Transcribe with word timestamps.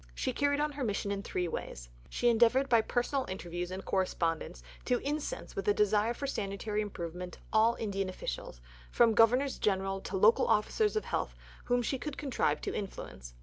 She 0.15 0.33
carried 0.33 0.59
on 0.59 0.71
her 0.71 0.83
mission 0.83 1.11
in 1.11 1.21
three 1.21 1.47
ways. 1.47 1.87
She 2.09 2.27
endeavoured 2.27 2.67
by 2.67 2.81
personal 2.81 3.27
interviews 3.29 3.69
and 3.69 3.85
correspondence 3.85 4.63
to 4.85 4.97
incense 5.07 5.55
with 5.55 5.67
a 5.67 5.75
desire 5.75 6.15
for 6.15 6.25
sanitary 6.25 6.81
improvement 6.81 7.37
all 7.53 7.75
Indian 7.75 8.09
officials, 8.09 8.61
from 8.89 9.13
Governors 9.13 9.59
General 9.59 10.01
to 10.01 10.17
local 10.17 10.47
officers 10.47 10.95
of 10.95 11.05
health, 11.05 11.35
whom 11.65 11.83
she 11.83 11.99
could 11.99 12.17
contrive 12.17 12.61
to 12.61 12.73
influence. 12.73 13.35